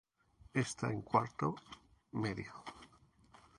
Está 0.65 0.89
en 0.91 1.01
cuarto 1.03 1.47
medio. 2.11 2.51